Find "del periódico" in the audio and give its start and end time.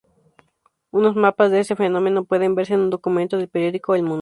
3.37-3.93